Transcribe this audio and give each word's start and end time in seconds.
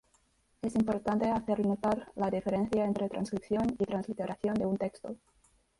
Es 0.63 0.73
importante 0.73 1.29
hacer 1.29 1.63
notar 1.63 2.11
la 2.15 2.31
diferencia 2.31 2.85
entre 2.85 3.07
transcripción 3.07 3.75
y 3.79 3.85
transliteración 3.85 4.55
de 4.55 4.65
un 4.65 4.75
texto. 4.77 5.15